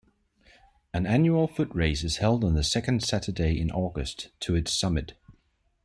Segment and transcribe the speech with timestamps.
[0.95, 5.13] An annual footrace is held on the second Saturday in August, to its summit.